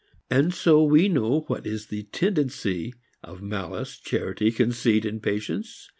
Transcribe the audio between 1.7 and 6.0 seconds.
the tendency of malice, charity, conceit, patience.